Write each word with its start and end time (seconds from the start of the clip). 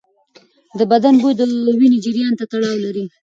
د 0.79 0.81
بدن 0.91 1.13
بوی 1.21 1.33
د 1.39 1.41
وینې 1.79 1.99
جریان 2.05 2.33
ته 2.39 2.45
تړاو 2.51 2.77
لري. 2.85 3.05